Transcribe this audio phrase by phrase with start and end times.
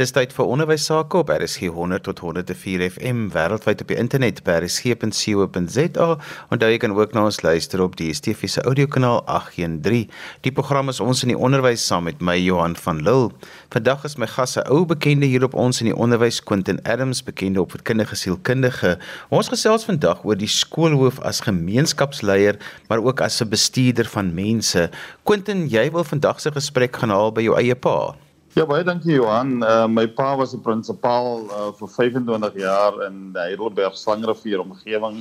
[0.00, 4.38] Dis tyd vir onderwys sake op RSG 100 tot 104 FM wêreldwyd op die internet
[4.46, 6.06] by rsg.co.za.
[6.48, 10.06] Onthou jy kan ook na ons luister op die DSTV se audiokanaal 813.
[10.46, 13.34] Die program is ons in die onderwys saam met my Johan van Lille.
[13.74, 17.20] Vandag is my gas 'n ou bekende hier op ons in die onderwys Quentin Adams,
[17.20, 18.96] bekende opvoedkundige sielkundige.
[19.28, 22.56] Ons gesels vandag oor die skoolhoof as gemeenskapsleier,
[22.88, 24.90] maar ook as 'n bestuurder van mense.
[25.24, 28.16] Quentin, jy wil vandag se gesprek gaan haal by jou eie pa.
[28.58, 29.60] Ja baie dankie Johan.
[29.62, 35.20] Uh, my pa was 'n prinsipaal uh, vir 25 jaar in die Heidelberg Slangrivier omgewing.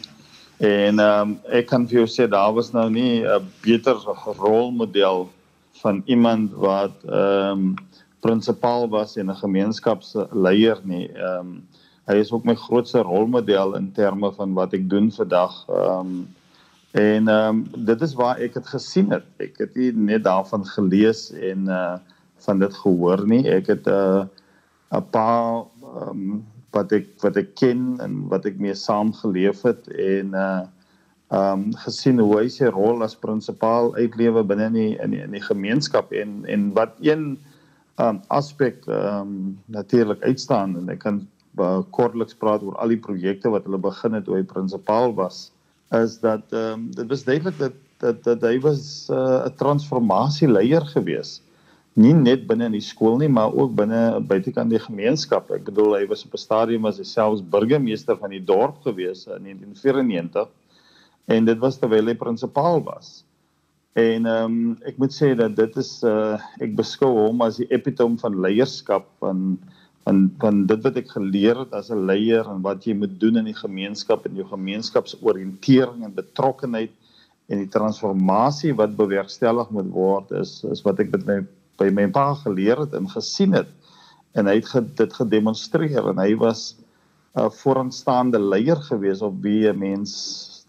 [0.58, 4.02] En um, ek kan vir jou sê daar was nou nie 'n beter
[4.42, 5.30] rolmodel
[5.84, 7.76] van iemand wat ehm um,
[8.26, 11.14] prinsipaal was en 'n gemeenskapsleier nie.
[11.14, 11.68] Ehm um,
[12.10, 15.66] hy is ook my grootste rolmodel in terme van wat ek doen vandag.
[15.70, 16.28] Ehm um,
[16.92, 19.26] en ehm um, dit is waar ek dit gesien het.
[19.38, 22.00] Ek het nie net daarvan gelees en uh
[22.46, 23.44] van dit gehoor nie.
[23.50, 24.26] Ek het 'n uh,
[24.92, 25.66] 'n paar
[26.02, 30.66] um, wat ek wat ek ken en wat ek mee saam geleef het en uh
[31.30, 35.36] um gesien hoe hy sy rol as prinsipaal uitlewe binne in die in die, in
[35.38, 37.36] die gemeenskap en en wat een
[38.02, 41.20] um aspek um natuurlik uitstaan en ek kan
[41.62, 45.52] uh, kortliks praat oor al die projekte wat hulle begin het toe hy prinsipaal was
[46.00, 51.46] is dat um dit was duidelik dat dat dat hy was 'n uh, transformasieleier geweest
[52.00, 55.50] nie net binne in die skool nie, maar ook binne buitekant die gemeenskap.
[55.52, 59.26] Ek bedoel hy was op 'n stadium as hy selfs burgemeester van die dorp gewees
[59.28, 60.48] in 1994
[61.28, 63.24] en dit was terwyl hy prinsipaal was.
[63.98, 67.70] En ehm um, ek moet sê dat dit is uh ek beskou hom as die
[67.70, 69.58] epitome van leierskap van
[70.06, 73.38] van van dit wat ek geleer het as 'n leier en wat jy moet doen
[73.38, 76.92] in die gemeenskap en jou gemeenskapsoriëntering en betrokkenheid
[77.50, 81.40] en die transformasie wat bewerkstellig moet word is is wat ek met my
[81.80, 83.72] by my pa geleer het en gesien het
[84.38, 86.76] en hy het dit gedemonstreer en hy was
[87.38, 90.14] 'n vooraanstaande leier gewees op wie 'n mens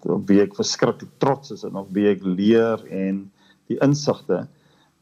[0.09, 3.31] op wie ek verskriklik trots is en op wie ek leer en
[3.69, 4.47] die insigte.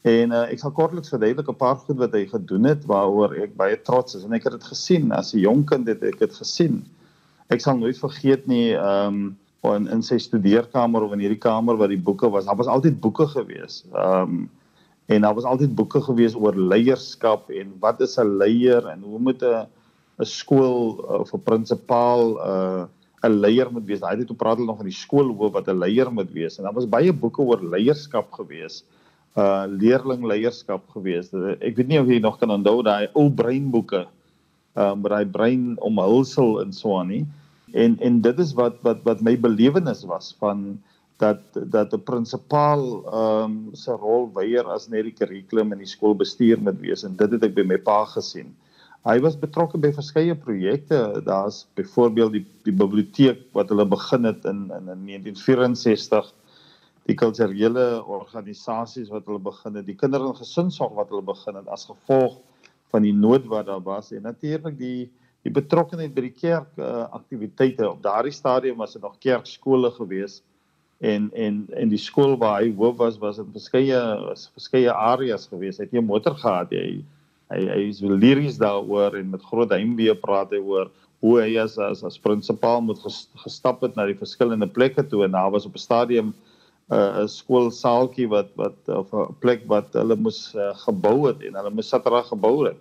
[0.07, 3.55] En uh, ek sal kortliks verduidelik 'n paar goed wat hy gedoen het waaroor ek
[3.55, 5.11] baie trots is en ek het dit gesien.
[5.11, 6.85] As 'n jonk kind het ek dit gesien.
[7.49, 9.37] Ek sal nooit vergeet nie ehm um,
[9.75, 12.45] in in sy studeerkamer of in hierdie kamer waar die boeke was.
[12.45, 13.83] Daar was altyd boeke gewees.
[13.93, 14.49] Ehm um,
[15.09, 19.19] en daar was altyd boeke gewees oor leierskap en wat is 'n leier en hoe
[19.19, 19.65] moet 'n
[20.19, 22.83] 'n skool uh, of 'n prinsipaal 'n uh,
[23.23, 23.99] 'n leier moet wees.
[23.99, 26.63] Daai het toe praat hulle nog van die skoolhoof wat 'n leier moet wees en
[26.63, 28.83] daar was baie boeke oor leierskap gewees.
[29.37, 31.33] Uh leerling leierskap gewees.
[31.61, 34.07] Ek weet nie of jy nog kan onthou daai ou breinboeke.
[34.75, 37.25] Um daai brein omhulsel en so aan nie.
[37.73, 40.79] En en dit is wat wat wat my belewenis was van
[41.19, 45.93] dat dat 'n prinsipaal ehm um, se rol weier as net die kurrikulum in die
[45.95, 48.55] skoolbestuur moet wees en dit het ek by my pa gesien.
[49.03, 51.21] Hy was betrokke by verskeie projekte.
[51.25, 56.33] Daar's byvoorbeeld die die biblioteek wat hulle begin het in in, in 1964
[57.09, 61.67] die kulturele organisasies wat hulle begin het, die kinder- en gesinsorg wat hulle begin het
[61.67, 62.37] as gevolg
[62.91, 65.09] van die nood wat daar was en natuurlik die
[65.43, 70.43] die betrokkeheid by die kerk uh, aktiwiteite op daardie stadium was dit nog kerkskole geweest
[70.99, 73.99] en en en die skool waar hy hoof was was in verskeie
[74.53, 75.77] verskeie areas gewees.
[75.77, 77.03] Hy het nie 'n motor gehad hy
[77.49, 81.77] hy hy is liries daaroor en met groot heimwee praat hy oor hoe hy as
[81.77, 82.99] as, as prinsipaal moet
[83.43, 86.33] gestap het na die verskillende plekke toe en daar was op 'n stadium
[86.89, 91.55] 'n uh, skoolsaaltjie wat wat of 'n plek wat hulle moes uh, gebou het en
[91.55, 92.79] hulle moes saterdag gebou het.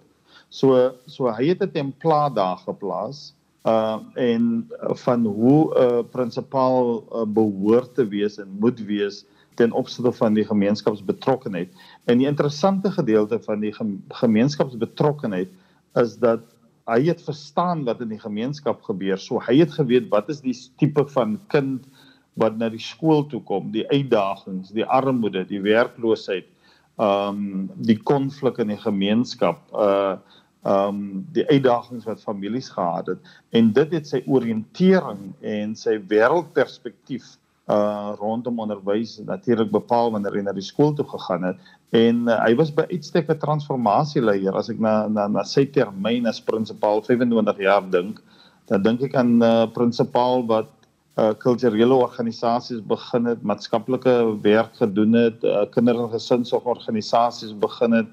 [0.50, 3.33] So so hy het 'n templaat daar geplaas
[3.69, 4.69] uh en
[5.05, 9.25] van hoe 'n uh, prinsipaal uh, behoort te wees en moet wees
[9.55, 11.73] ten opsigte van die gemeenskapsbetrokkenheid.
[12.05, 13.75] En die interessante gedeelte van die
[14.09, 15.51] gemeenskapsbetrokkenheid
[15.95, 16.45] is dat
[16.89, 19.19] hy het verstaan wat in die gemeenskap gebeur.
[19.19, 21.85] So hy het geweet wat is die tipe van kind
[22.39, 26.47] wat na die skool toe kom, die uitdagings, die armoede, die werkloosheid,
[26.99, 30.17] ehm um, die konflik in die gemeenskap, uh
[30.63, 33.19] ehm um, die uitdagings wat families gehad het.
[33.50, 37.37] En dit het sy oriëntering en sy wêreldperspektief
[37.69, 41.59] uh rondom onderwys natuurlik bepaal wanneer hy na die skool toe gegaan het.
[41.93, 46.27] En uh, hy was by uitstek 'n transformasieleier as ek na na na sy termyn
[46.27, 48.23] as prinsipaal 25 jaar dink
[48.69, 50.73] dan dink ek aan 'n uh, prinsipaal wat
[51.19, 54.12] uh kulturele organisasies begin het, maatskaplike
[54.43, 58.06] werk gedoen het, uh, kinder- en gesinsorgorganisasies begin het,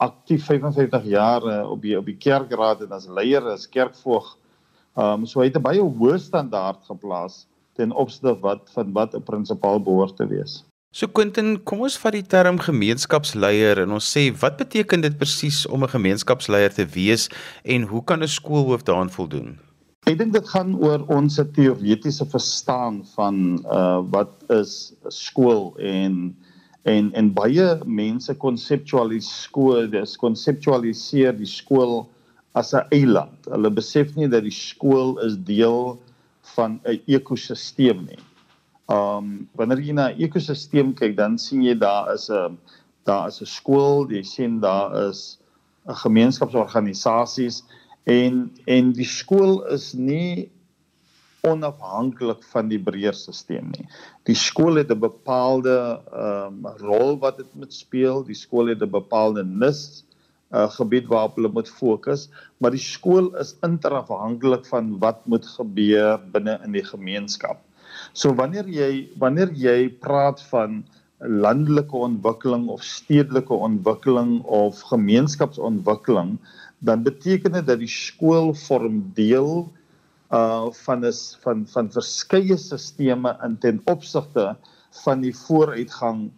[0.00, 4.36] aktief 55 jaar uh, op die op die kerkraad en as leier as kerkvoog.
[4.96, 9.14] Ehm um, so hy het 'n baie hoë standaard geplaas ten opsigte wat van wat
[9.14, 10.64] 'n prinsipaal behoort te wees.
[10.90, 15.66] So Quentin, kom ons vat die term gemeenskapsleier en ons sê wat beteken dit presies
[15.66, 17.28] om 'n gemeenskapsleier te wees
[17.64, 19.58] en hoe kan 'n skoolhoof daaraan voldoen?
[20.06, 26.36] Ek dink dit gaan oor ons teoretiese verstaan van uh wat is skool en
[26.88, 32.08] en en baie mense konseptualiseer skool, dis konseptualiseer die skool
[32.54, 33.46] as 'n eiland.
[33.46, 35.98] Hulle besef nie dat die skool is deel
[36.56, 38.22] van 'n ekosisteem nie.
[38.88, 42.58] Um wanneer jy na ekosisteem kyk, dan sien jy daar is 'n
[43.04, 45.38] daar is 'n skool, jy sien daar is
[45.88, 47.62] 'n gemeenskapsorganisasies
[48.04, 50.50] en en die skool is nie
[51.46, 53.86] onafhanklik van die breër stelsel nie.
[54.28, 55.76] Die skool het 'n bepaalde
[56.12, 58.24] ehm um, rol wat dit moet speel.
[58.24, 60.04] Die skool het 'n bepaalde nis
[60.50, 62.28] uh, gebied waarop hulle moet fokus,
[62.58, 67.58] maar die skool is interafhanklik van wat moet gebeur binne in die gemeenskap.
[68.12, 70.82] So wanneer jy wanneer jy praat van
[71.20, 76.38] landelike ontwikkeling of stedelike ontwikkeling of gemeenskapsontwikkeling,
[76.78, 79.68] dan beteken dit dat die skool vorm deel
[80.30, 84.56] uh van is van van verskeie sisteme in ten opsigte
[85.04, 86.30] van die vooruitgang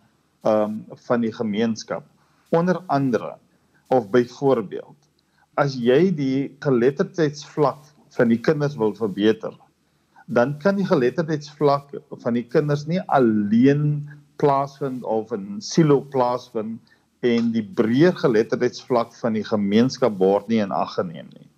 [0.49, 2.05] um van die gemeenskap.
[2.51, 3.37] Onder andere
[3.89, 4.97] of byvoorbeeld
[5.61, 7.85] as jy die geletterdheidsvlak
[8.17, 9.53] van die kinders wil verbeter
[10.33, 11.93] dan kan die geletterdheidsvlak
[12.25, 14.09] van die kinders nie alleen
[14.41, 16.81] plaasvind of in silo plaasvind
[17.23, 21.49] en die breër geletterdheidsvlak van die gemeenskap word nie in ag geneem nie.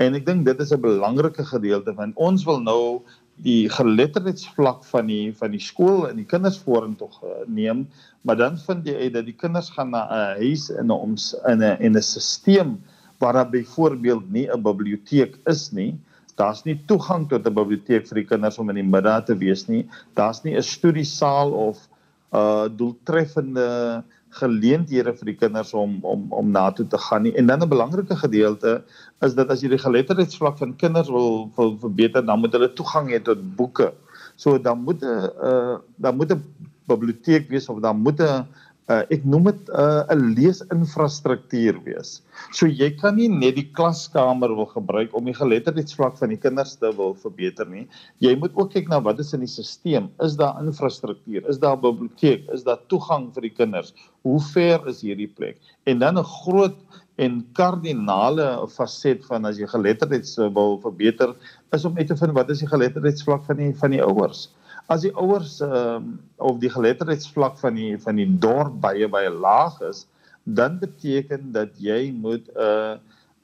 [0.00, 3.02] En ek dink dit is 'n belangrike gedeelte want ons wil nou
[3.44, 7.08] die geletterdheidsvlak van die van die skool en die kinders vorentoe
[7.46, 7.86] neem,
[8.22, 11.34] maar dan vind jy uit dat die kinders gaan na 'n huis in 'n ons
[11.46, 12.78] in 'n en 'n stelsel
[13.20, 15.98] waar daar byvoorbeeld nie 'n biblioteek is nie.
[16.36, 19.68] Daar's nie toegang tot 'n biblioteek vir die kinders om in die middag te wees
[19.68, 19.88] nie.
[20.14, 21.88] Daar's nie 'n studiesaal of
[22.32, 27.34] 'n uh, doeltreffende geleenthede vir die kinders om om om na toe te gaan nie.
[27.34, 28.82] En dan 'n belangrike gedeelte
[29.20, 33.10] is dat as jy die geletterdheidsvlak van kinders wil wil verbeter, dan moet hulle toegang
[33.10, 33.92] hê tot boeke.
[34.36, 36.42] So dan moet 'n uh, dan moet 'n
[36.86, 38.46] biblioteek wees of dan moet 'n
[38.90, 42.20] uh, ek noem dit 'n uh, leesinfrastruktuur wees.
[42.56, 46.76] So jy kan nie net die klaskamer wil gebruik om die geletterdheidsvlak van die kinders
[46.80, 47.86] te wil verbeter nie.
[48.18, 50.10] Jy moet ook kyk na wat is in die stelsel.
[50.24, 51.46] Is daar infrastruktuur?
[51.48, 52.48] Is daar 'n biblioteek?
[52.52, 53.94] Is daar toegang vir die kinders?
[54.22, 55.58] Hoe ver is hierdie plek?
[55.86, 56.76] En dan 'n groot
[57.20, 61.34] en kardinale faset van as jy geletterdheid wil verbeter
[61.76, 64.48] is om uit te vind wat is die geletterdheidsvlak van die van die ouers
[64.90, 69.30] as die ouers ehm uh, of die geletterdheidsvlak van die van die dorp baie baie
[69.30, 70.06] laag is,
[70.44, 72.96] dan beteken dat jy moet 'n uh,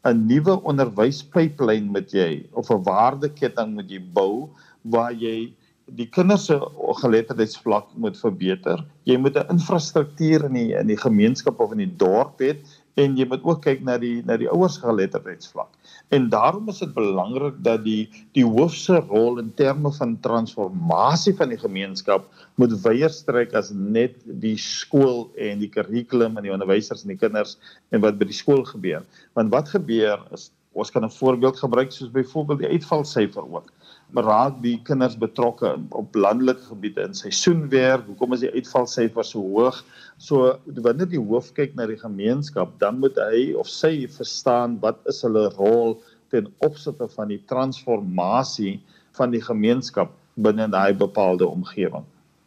[0.06, 4.50] 'n nuwe onderwyspyplyn met jy of 'n waardeketting moet jy bou
[4.82, 5.52] waar jy
[5.87, 6.58] die kinders se
[7.00, 8.84] geletterdheidsvlak moet verbeter.
[9.06, 12.56] Jy moet 'n infrastruktuur in die in die gemeenskap of in die dorp hê
[12.96, 15.69] en jy moet ook kyk na die na die ouers geletterdheidsvlak.
[16.16, 21.52] En daarom is dit belangrik dat die die hoofse rol in terme van transformasie van
[21.52, 27.04] die gemeenskap moet wyer strek as net die skool en die kurrikulum en die onderwysers
[27.04, 27.58] en die kinders
[27.93, 29.04] en wat by die skool gebeur.
[29.37, 33.72] Want wat gebeur is ons kan 'n voorbeeld gebruik soos byvoorbeeld die uitvalsyfer ook
[34.14, 38.06] raak die kinders betrokke op landelike gebiede in seisoenwerk.
[38.06, 39.82] Hoekom is die uitvalsyfer so hoog?
[40.18, 45.02] So wanneer die hoof kyk na die gemeenskap, dan moet hy of sy verstaan wat
[45.10, 45.98] is hulle rol
[46.30, 48.78] ten opsigte van die transformasie
[49.16, 52.04] van die gemeenskap binne daai bepaalde omgewing.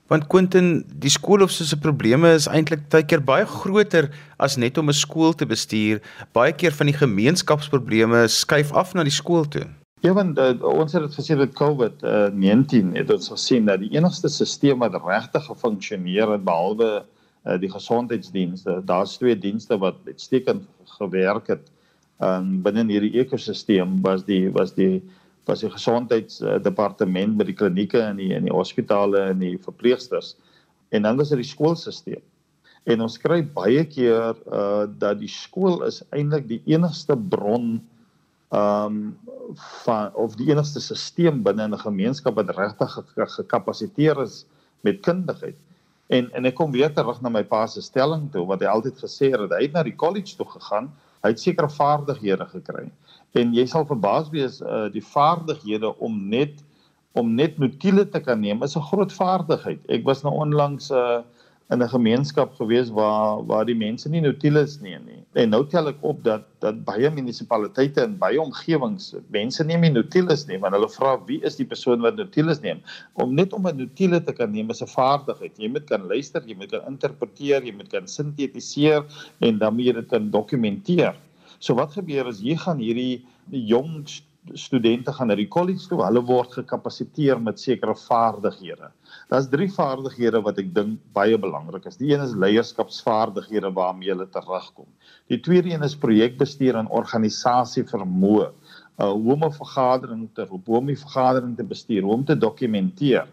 [0.09, 4.09] Want Quentin, die skoolhof se probleme is eintlik baie keer baie groter
[4.41, 6.01] as net om 'n skool te bestuur.
[6.33, 9.67] Baie keer van die gemeenskapsprobleme skuif af na die skool toe.
[9.99, 13.89] Ja, want uh, ons het dit gesien met COVID-19 uh, het ons gesien dat die
[13.97, 20.63] enigste stelsel wat regtig gefunksioneer het behalwe uh, die gesondheidsdienste, daar's twee dienste wat uitstekend
[20.99, 21.67] gewerk het
[22.23, 25.01] um, binne hierdie ekosisteem was die was die
[25.49, 30.35] was die gesondheidsdepartement uh, by die klinieke en die in die hospitale en die verpleegsters
[30.95, 32.23] en dan was dit die skoolstelsel.
[32.87, 37.81] En ons kry baie keer uh, dat die skool is eintlik die enigste bron
[38.49, 39.17] ehm um,
[39.83, 44.45] van of die enigste stelsel binne 'n gemeenskap wat regtig gekapasiteer is
[44.81, 45.57] met kundigheid.
[46.07, 48.97] En en ek kom weer terug na my pa se stelling toe wat hy altyd
[48.97, 50.89] gesê het hy het na die college toe gegaan,
[51.21, 52.89] hy het sekere vaardighede gekry.
[53.37, 56.63] En jy sal verbaas wees uh die vaardighede om net
[57.13, 59.79] om net notiele te kan neem is 'n groot vaardigheid.
[59.89, 61.21] Ek was nou onlangs uh
[61.69, 65.18] in 'n gemeenskap gewees waar waar die mense nie Nautilus neem nie.
[65.37, 69.91] En nou tel ek op dat dat baie munisipaliteite en baie omgewings mense neem nie
[69.93, 72.81] Nautilus nie, want hulle vra wie is die persoon wat Nautilus neem?
[73.13, 75.53] Om net om 'n Nautilus te kan neem is 'n vaardigheid.
[75.59, 79.05] Jy moet kan luister, jy moet kan interpreteer, jy moet kan sintetiseer
[79.39, 81.15] en dan moet jy dit kan dokumenteer.
[81.59, 84.07] So wat gebeur is jy gaan hierdie jong
[84.53, 88.89] studente gaan na die kollege toe, hulle word gekapasiteer met sekere vaardighede.
[89.29, 91.99] Daar's drie vaardighede wat ek dink baie belangrik is.
[91.99, 94.87] Die een is leierskapsvaardighede waarmee hulle terugkom.
[95.29, 98.51] Die tweede een is projekbestuur en organisasie vermoë.
[98.99, 102.25] Uh hoe om 'n vergadering te roep, hoe om 'n vergadering te bestuur, hoe om
[102.25, 103.27] te dokumenteer.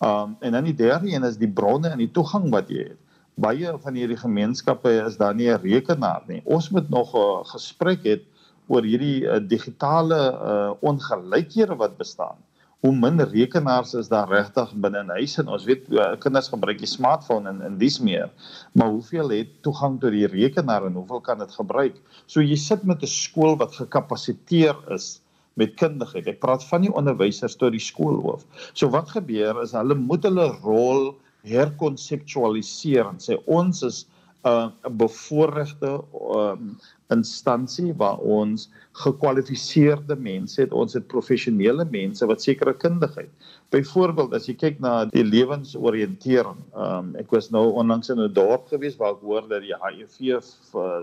[0.00, 3.00] Um en dan die derde een is die bronne en die toegang wat jy het.
[3.34, 6.42] Baie van hierdie gemeenskappe is daar nie 'n rekenaar nie.
[6.44, 8.20] Ons moet nog 'n gesprek hê
[8.66, 12.38] oor hierdie uh, digitale uh, ongelykhede wat bestaan.
[12.82, 15.44] Hoe min rekenaars is daar regtig binne in huise?
[15.46, 18.30] Ons weet uh, kinders gebruik die smartphone en en dis meer.
[18.74, 22.00] Maar hoeveel het toegang tot die rekenaar en hoeveel kan dit gebruik?
[22.26, 25.20] So jy sit met 'n skool wat gekapasiteer is
[25.54, 26.26] met kundigheid.
[26.26, 28.42] Ek praat van die onderwysers tot die skoolhoof.
[28.74, 31.12] So wat gebeur is hulle moet hulle rol
[31.46, 34.04] herkonseptualiseer en sê ons is
[34.42, 36.02] 'n uh, bevoorregte
[36.34, 36.78] um,
[37.14, 38.70] instansie waar ons
[39.04, 43.30] gekwalifiseerde mense het, ons het professionele mense wat sekere kundigheid.
[43.70, 48.66] Byvoorbeeld as jy kyk na die lewensoriëntering, um, ek was nou onlangs in 'n dorp
[48.72, 50.42] gewees waar ek hoor dat die HIV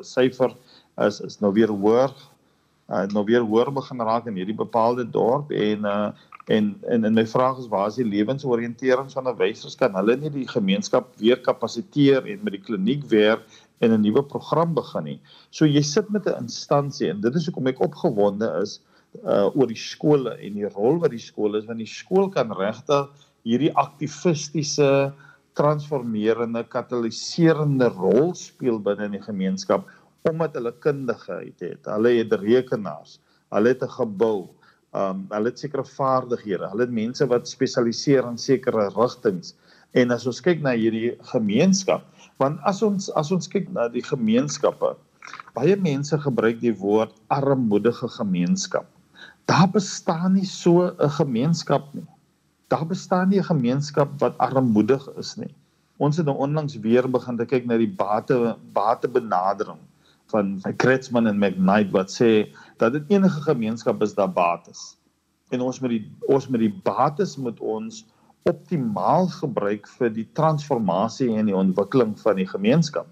[0.03, 0.55] syfer
[1.07, 2.11] is is nou weer hoër,
[2.89, 6.11] uh, nou weer hoër begin raak in hierdie bepaalde dorp en uh,
[6.49, 11.11] en en en my vraag is waar is die lewensoriënteringsonderwysers kan hulle nie die gemeenskap
[11.21, 13.45] weer kapasiteer en met die kliniek werk
[13.85, 15.19] en 'n nuwe program begin nie.
[15.51, 18.79] So jy sit met 'n instansie en dit is hoekom ek opgewonde is
[19.23, 22.51] uh oor die skole en die rol wat die skool is want die skool kan
[22.51, 23.09] regtig
[23.43, 25.13] hierdie aktivistiese
[25.53, 29.87] transformerende kataliserende rol speel binne in die gemeenskap
[30.29, 31.85] omdat hulle kundigheid het.
[31.85, 33.19] Hulle het rekenaars,
[33.55, 34.49] hulle het 'n gebou,
[34.93, 39.55] um hulle het sekere vaardighede, hulle het mense wat spesialiseer in sekere rigtings.
[39.93, 42.05] En as ons kyk na hierdie gemeenskap,
[42.39, 44.93] Want as ons as ons kyk na die gemeenskappe,
[45.57, 48.87] baie mense gebruik die woord armoedige gemeenskap.
[49.51, 52.07] Daar bestaan nie so 'n gemeenskap nie.
[52.71, 55.53] Daar bestaan nie 'n gemeenskap wat armoedig is nie.
[55.99, 59.83] Ons het nou onlangs weer begin te kyk na die bate batebenadering
[60.29, 64.95] van Kretsman en McKnight wat sê dat dit enige gemeenskap is daar bates.
[65.49, 68.05] En ons met die ons met die bates moet ons
[68.49, 73.07] optimaal gebruik vir die transformasie en die ontwikkeling van die gemeenskap.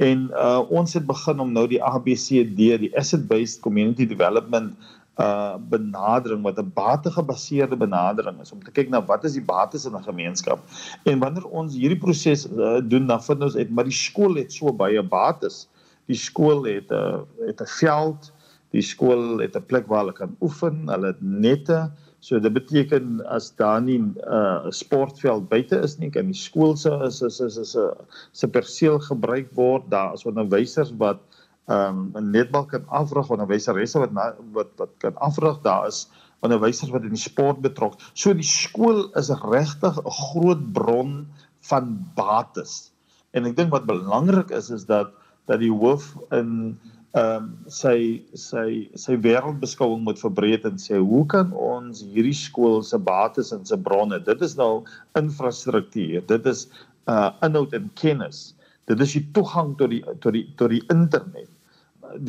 [0.00, 4.76] En uh ons het begin om nou die ABCD, die asset based community development
[5.20, 9.84] uh benadering wat 'n bategebaseerde benadering is om te kyk na wat is die bates
[9.84, 10.60] in 'n gemeenskap.
[11.04, 14.52] En wanneer ons hierdie proses uh, doen, dan vind ons uit maar die skool het
[14.52, 15.68] so baie bates.
[16.10, 18.32] Die skool het 'n uh, het 'n veld,
[18.74, 21.90] die skool het 'n plek waar hulle kan oefen, hulle nette,
[22.20, 26.76] So dit beteken as daar nie 'n uh, sportveld buite is nie, kan die skool
[26.76, 27.96] se is is is 'n
[28.32, 29.88] se perseel gebruik word.
[29.90, 31.20] Daar is onderwysers wat
[31.68, 35.60] ehm um, 'n netbal kan afrig, onderwyseresse wat na, wat wat kan afrig.
[35.62, 36.08] Daar is
[36.40, 37.96] onderwysers wat in die sport betrok.
[38.12, 41.26] So die skool is regtig 'n groot bron
[41.60, 42.92] van bates.
[43.32, 45.08] En ek dink wat belangrik is is dat
[45.50, 46.78] dat die hoof in
[47.18, 52.84] ehm um, sy sy sy wêreldbeskouing moet verbreek en sê hoe kan ons hierdie skool
[52.86, 54.84] se bates en se bronne dit is nou
[55.18, 56.68] infrastruktuur dit is
[57.10, 58.44] uh inhoud en kennis
[58.86, 61.50] dit is die toegang tot die tot die tot die internet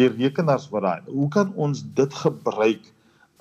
[0.02, 2.90] die rekenaars wat daai hoe kan ons dit gebruik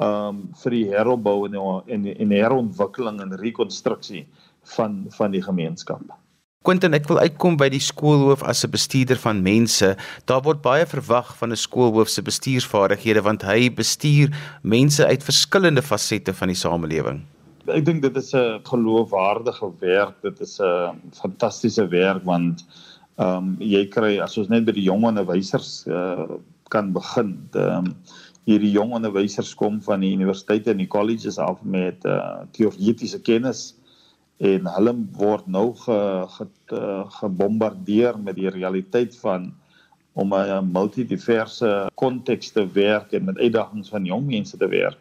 [0.00, 1.56] ehm um, vir die heropbou en
[1.96, 4.26] en en herontwikkeling en rekonstruksie
[4.76, 6.04] van van die gemeenskap
[6.60, 9.96] Quentin, ek wil uitkom by die skoolhoof as 'n bestuurder van mense.
[10.28, 14.28] Daar word baie verwag van 'n skoolhoof se bestuursvaardighede want hy bestuur
[14.62, 17.24] mense uit verskillende fasette van die samelewing.
[17.66, 20.20] Ek dink dit is 'n geloofwaardige werk.
[20.20, 22.66] Dit is 'n fantastiese werk want
[23.16, 26.28] ehm um, jy kry as ons net by die jong onderwysers uh,
[26.68, 27.48] kan begin.
[27.54, 27.96] Ehm um,
[28.44, 33.79] hierdie jong onderwysers kom van die universiteite en die colleges af met uh, teoretiese kennis
[34.40, 35.98] en hulle word nou ge,
[36.36, 36.46] ge,
[37.20, 39.50] gebombardeer met die realiteit van
[40.12, 44.98] om 'n multidiverse konteks te werk en met uitdagings van jong mense te werk.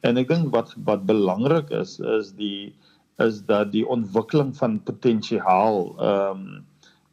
[0.00, 2.72] En ek dink wat wat belangrik is is die
[3.18, 6.64] is dat die ontwikkeling van potensiaal ehm um,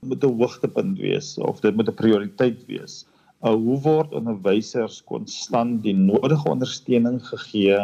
[0.03, 3.05] moet 'n hoogtepunt wees of dit moet 'n prioriteit wees.
[3.41, 7.77] Uh, hoe word onderwysers konstant die nodige ondersteuning gegee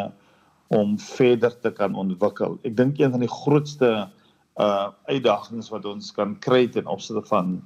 [0.70, 2.56] om verder te kan ontwikkel.
[2.62, 3.90] Ek dink een van die grootste
[4.60, 7.60] uh uitdagings wat ons kan kry ten opsigte van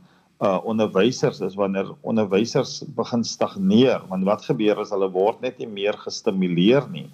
[0.45, 5.71] uh onderwysers is wanneer onderwysers begin stagneer want wat gebeur as hulle word net nie
[5.71, 7.07] meer gestimuleer nie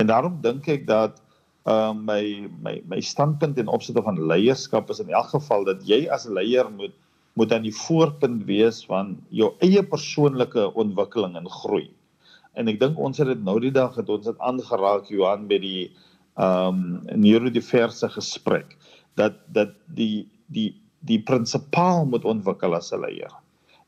[0.00, 1.20] en daarom dink ek dat
[1.68, 6.06] uh my my my standpunt in opsigte van leierskap is in elk geval dat jy
[6.08, 6.96] as leier moet
[7.38, 11.88] moet aan die voorpunt wees van jou eie persoonlike ontwikkeling en groei
[12.54, 15.58] en ek dink ons het dit nou die dag het ons dit aangeraak Johan by
[15.62, 15.90] die
[16.40, 18.76] um neurodiverse gesprek
[19.18, 20.70] dat dat die die
[21.08, 23.32] die prinsipaal moet ontwikkel as 'n leier.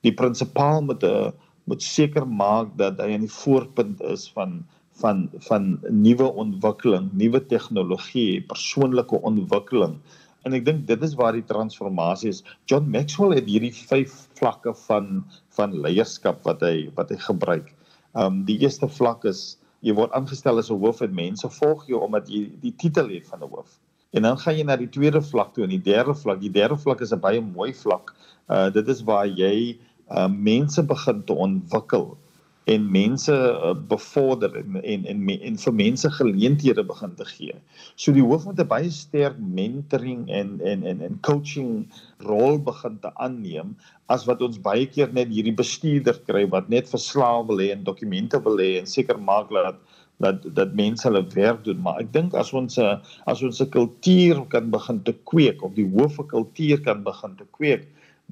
[0.02, 1.30] Die prinsipaal moet eh,
[1.64, 4.64] moet seker maak dat hy aan die voorpunt is van
[5.02, 9.96] van van nuwe ontwikkeling, nuwe tegnologie, persoonlike ontwikkeling.
[10.44, 12.42] En ek dink dit is waar die transformasie is.
[12.66, 15.24] John Maxwell het hierdie vyf vlakke van
[15.56, 17.72] van leierskap wat hy wat hy gebruik.
[18.14, 22.00] Um die eerste vlak is jy word aangestel as 'n hoof en mense volg jou
[22.00, 23.78] omdat jy die titel het van 'n hoof.
[24.12, 26.40] En dan gaan jy na die tweede vlak toe en die derde vlak.
[26.40, 28.14] Die derde vlak is 'n baie mooi vlak.
[28.48, 29.78] Uh dit is waar jy
[30.10, 32.18] uh mense begin te ontwikkel
[32.64, 37.54] en mense uh, bevorder en en en en vir mense geleenthede begin te gee.
[37.96, 41.88] So die hoof moet 'n baie sterk mentoring en en en en coaching
[42.18, 43.74] rol begin te aanneem
[44.06, 47.84] as wat ons baie keer net hierdie bestuurder kry wat net verslaaf wil hê en
[47.84, 49.80] dokumente wil hê en seker maak dat
[50.22, 53.70] dat dat mense hulle werk doen maar ek dink as ons 'n as ons 'n
[53.70, 57.88] kultuur kan begin te kweek of die hoofe kultuur kan begin te kweek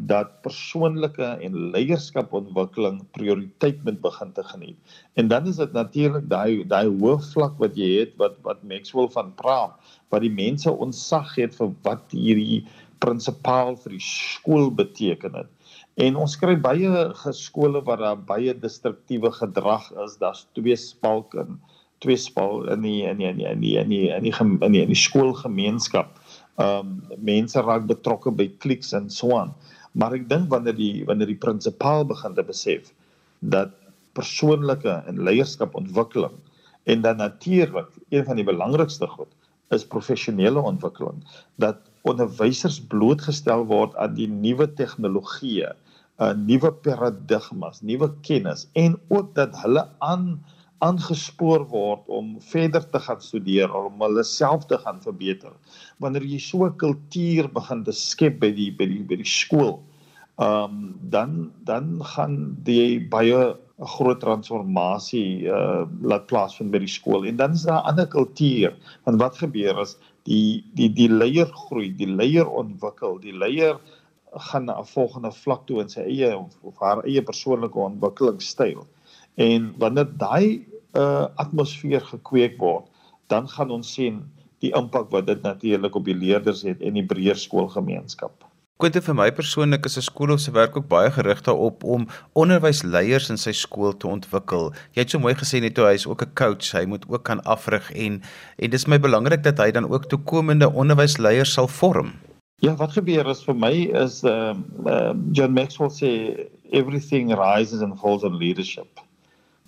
[0.09, 4.77] dat persoonlike en leierskapontwikkeling prioriteit moet begin te geniet.
[5.21, 9.11] En dan is dit natuurlik daai daai hoë vlak wat jy het wat wat Maxwell
[9.13, 9.77] van praat,
[10.09, 12.63] wat die mense onsag het vir wat hierdie
[13.01, 15.51] prinsipaal vir die skool beteken het.
[16.01, 21.47] En ons kry baie geskole waar daar baie destruktiewe gedrag is, daar's twee spalke
[22.01, 24.33] twee spal in die in die in die in die in die in die,
[24.65, 26.17] in die, in die skoolgemeenskap.
[26.61, 29.53] Ehm um, mense raak betrokke by kliks en so aan.
[29.93, 32.93] Maar ek dink wanneer die wanneer die prinsipaal begin te besef
[33.41, 33.75] dat
[34.19, 36.37] persoonlike en leierskap ontwikkeling
[36.91, 39.31] en dan natuurlik een van die belangrikste goed
[39.75, 41.23] is professionele ontwikkeling
[41.63, 45.75] dat onderwysers blootgestel word aan die nuwe tegnologieë,
[46.21, 50.41] uh, nuwe paradigmas, nuwe kennis en ook dat hulle aan
[50.81, 55.53] aangespoor word om verder te gaan studeer om hulle self te gaan verbeter.
[56.01, 59.81] Wanneer jy so 'n kultuur begin te skep by die by die by die skool,
[60.41, 66.95] ehm um, dan dan gaan jy baie 'n groot transformasie uh laat plaasvind by die
[66.99, 68.73] skool en dan is daar 'n ander kultuur.
[69.05, 73.77] Want wat gebeur as die die die leier groei, die leier ontwikkel, die leier
[74.33, 78.87] gaan na 'n volgende vlak toe in sy eie of, of haar eie persoonlike ontwikkelingstyl.
[79.41, 82.85] En wanneer daai uh, atmosfeer gekweek word,
[83.33, 84.21] dan gaan ons sien
[84.61, 88.45] die impak wat dit natuurlik op die leerders het en die breër skoolgemeenskap.
[88.81, 93.31] Quinte vir my persoonlik is 'n skool se werk ook baie gerig daarop om onderwysleiers
[93.31, 94.73] in sy skool te ontwikkel.
[94.93, 97.25] Jy het so mooi gesê net toe hy is ook 'n coach, hy moet ook
[97.25, 98.23] kan afrig en
[98.59, 102.13] en dis my belangrik dat hy dan ook toekomende onderwysleiers sal vorm.
[102.61, 107.81] Ja, wat gebeur is vir my is ehm uh, uh, John Maxwell sê everything rises
[107.81, 109.01] and falls on leadership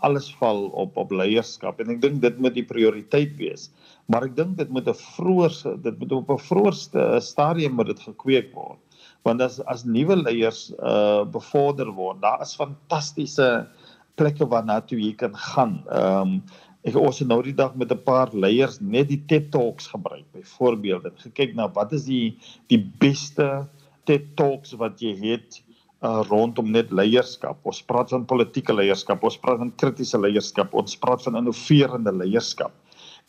[0.07, 3.71] alles val op op leierskap en ek dink dit moet die prioriteit wees.
[4.11, 8.01] Maar ek dink dit moet 'n vroeër dit moet op 'n vroeërste stadium moet dit
[8.01, 8.81] gekweek word.
[9.23, 13.69] Want as as nuwe leiers uh bevorder word, daar is fantastiese
[14.17, 15.83] plekke waarna toe jy kan gaan.
[15.89, 16.43] Ehm um,
[16.83, 20.25] ek ons het nou die dag met 'n paar leiers net die TED Talks gebruik
[20.33, 23.69] byvoorbeeld en gekyk na wat is die die beste
[24.05, 25.63] TED Talks wat jy het
[26.03, 27.61] uh, rondom net leierskap.
[27.69, 32.75] Ons praat van politieke leierskap, ons praat van kritiese leierskap, ons praat van innoverende leierskap.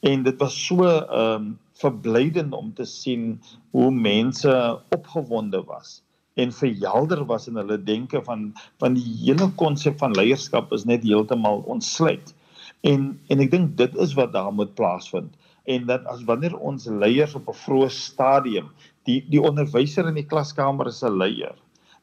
[0.04, 1.52] En dit was so ehm um,
[1.84, 3.40] verblydend om te sien
[3.74, 4.52] hoe mense
[4.94, 6.04] opgewonde was
[6.40, 11.04] en verhelder was in hulle denke van van die hele konsep van leierskap is net
[11.04, 12.30] heeltemal ontsluit.
[12.86, 15.34] En en ek dink dit is wat daar moet plaasvind
[15.66, 18.70] en dat as wanneer ons leiers op 'n vroeë stadium
[19.10, 21.58] die die onderwyser in die klaskamer is 'n leier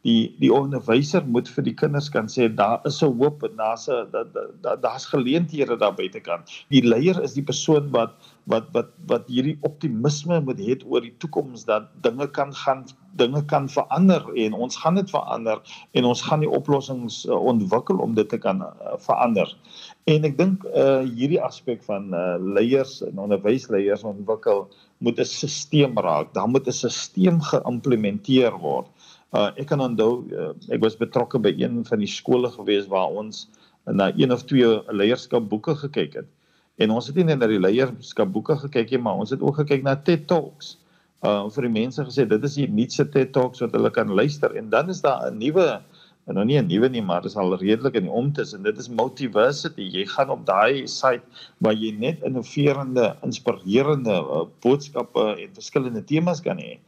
[0.06, 3.88] die die onderwyser moet vir die kinders kan sê daar is 'n hoop en daar's
[3.88, 4.08] 'n
[4.62, 6.48] daar's da, geleenthede daar buitekant.
[6.70, 8.12] Die leier is die persoon wat
[8.46, 12.84] wat wat wat hierdie optimisme moet hê oor die toekoms dat dinge kan gaan
[13.16, 15.60] dinge kan verander en ons gaan dit verander
[15.92, 19.56] en ons gaan die oplossings uh, ontwikkel om dit te kan uh, verander.
[20.04, 25.92] En ek dink uh, hierdie aspek van uh, leiers en onderwysleiers ontwikkel moet 'n stelsel
[26.02, 26.32] raak.
[26.34, 28.88] Daar moet 'n stelsel geïmplementeer word.
[29.30, 33.12] Uh ek kan onthou uh, ek was betrokke by een van die skole gewees waar
[33.14, 33.46] ons
[33.86, 36.28] na een of twee leierskapboeke gekyk het.
[36.80, 39.84] En ons het nie net na die leierskapboeke gekyk nie, maar ons het ook gekyk
[39.86, 40.74] na TED Talks.
[41.22, 44.54] Uh vir die mense gesê dit is die nuutste TED Talks wat hulle kan luister.
[44.56, 45.80] En dan is daar 'n nuwe
[46.26, 48.78] en nou nie 'n nuwe nie maar dis al redelik in die omtes en dit
[48.78, 49.82] is Multiversity.
[49.82, 51.22] Jy gaan op daai site
[51.58, 56.78] waar jy net innoverende inspirerende uh, boodskappe en verskillende temas kan hê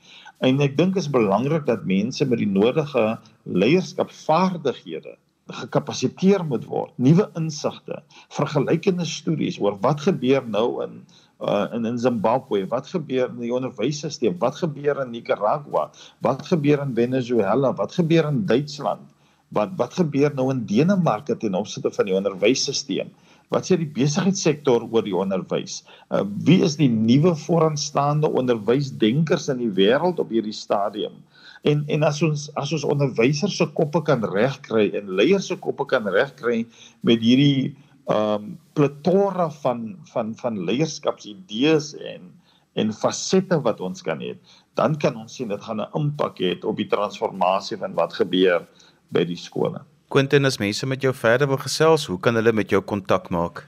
[0.42, 3.04] en ek dink is belangrik dat mense met die nodige
[3.46, 5.16] leierskapvaardighede
[5.52, 8.00] gekapasiteer moet word nuwe insigte
[8.34, 11.02] vergelykende studies oor wat gebeur nou in
[11.42, 15.88] uh, in in Zimbabwe, wat gebeur in die onderwysstelsel, wat gebeur in Nicaragua,
[16.22, 19.08] wat gebeur in Venezuela, wat gebeur in Duitsland,
[19.50, 23.10] wat wat gebeur nou in Denemarke ten opsigte van die onderwysstelsel.
[23.52, 25.82] Wat sê die besigheidssektor oor die onderwys?
[26.08, 31.20] Uh, wie is die nuwe vooraanstaande onderwysdenkers in die wêreld op hierdie stadium?
[31.68, 35.86] En en as ons as ons onderwysers se koppe kan regkry en leiers se koppe
[35.90, 36.64] kan regkry
[37.06, 37.74] met hierdie
[38.10, 42.32] um plethora van van van leierskapsidees en
[42.74, 44.32] en fasette wat ons kan hê,
[44.80, 48.66] dan kan ons sien dit gaan 'n impak hê op die transformasie van wat gebeur
[49.12, 49.84] by die skole.
[50.12, 53.62] Quentin, as mense met jou verder wil gesels, hoe kan hulle met jou kontak maak?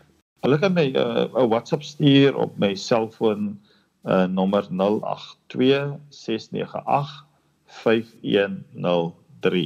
[0.44, 3.54] Hulle kan my uh, 'n uh, WhatsApp stuur op my selfoon
[4.04, 7.24] uh nommer 082 698
[7.80, 9.64] 5103.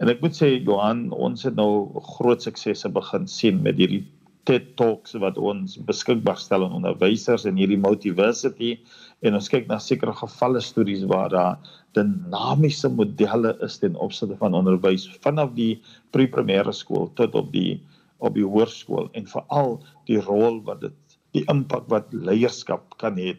[0.00, 4.06] En ek moet sê Johan, ons het nou groot suksese begin sien met hierdie
[4.48, 8.78] TED Talks wat ons beskikbaar stel aan onderwysers en hierdie Motiversity
[9.24, 14.56] en ons kyk na sekere gevalle stories waar daar dinamiese modelle is ten opsigte van
[14.58, 15.76] onderwys vanaf die
[16.12, 17.80] pre-primêre skool tot op die
[18.24, 19.74] op die hoërskool en veral
[20.08, 23.34] die rol wat dit die impak wat leierskap kan hê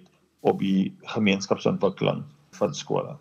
[0.46, 2.22] op die gemeenskapsontwikkeling
[2.60, 3.16] van skole.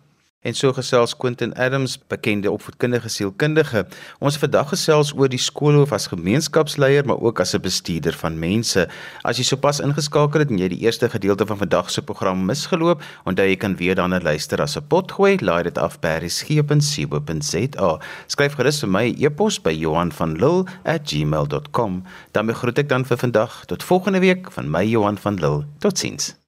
[0.47, 3.81] En so gesels Quentin Adams, bekende opvoedkundige sielkundige.
[4.23, 8.87] Ons vandag gesels oor die skoolhoof as gemeenskapsleier, maar ook as 'n bestuurder van mense.
[9.23, 13.03] As jy sopas ingeskakel het en jy die eerste gedeelte van vandag se program misgeloop,
[13.25, 17.99] onthou jy kan weer daarna luister as 'n potgooi, laai dit af by resgep.co.za.
[18.27, 22.03] Skryf gerus vir my e-pos by Johan van Lille@gmail.com.
[22.31, 25.65] Dan groet ek dan vir vandag tot volgende week van my Johan van Lille.
[25.79, 26.46] Totsiens.